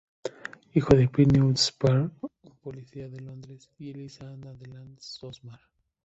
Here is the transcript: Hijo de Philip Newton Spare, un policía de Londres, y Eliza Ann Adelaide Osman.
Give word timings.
Hijo 0.73 0.95
de 0.95 1.07
Philip 1.09 1.33
Newton 1.33 1.55
Spare, 1.57 2.09
un 2.41 2.57
policía 2.63 3.07
de 3.07 3.19
Londres, 3.21 3.69
y 3.77 3.91
Eliza 3.91 4.27
Ann 4.31 4.47
Adelaide 4.47 4.97
Osman. 5.21 5.59